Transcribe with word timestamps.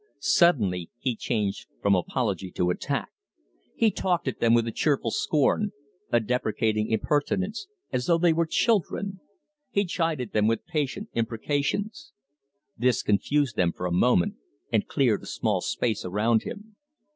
Suddenly 0.17 0.89
he 0.97 1.15
changed 1.15 1.67
from 1.79 1.93
apology 1.93 2.49
to 2.53 2.71
attack. 2.71 3.09
He 3.75 3.91
talked 3.91 4.27
at 4.27 4.39
them 4.39 4.55
with 4.55 4.65
a 4.67 4.71
cheerful 4.71 5.11
scorn, 5.11 5.73
a 6.11 6.19
deprecating 6.19 6.89
impertinence, 6.89 7.67
as 7.91 8.07
though 8.07 8.17
they 8.17 8.33
were 8.33 8.47
children; 8.47 9.19
he 9.69 9.85
chided 9.85 10.33
them 10.33 10.47
with 10.47 10.65
patient 10.65 11.09
imprecations. 11.13 12.13
This 12.75 13.03
confused 13.03 13.55
them 13.57 13.71
for 13.73 13.85
a 13.85 13.91
moment 13.91 14.37
and 14.71 14.87
cleared 14.87 15.21
a 15.21 15.27
small 15.27 15.61
space 15.61 16.03
around 16.03 16.41
him. 16.41 16.75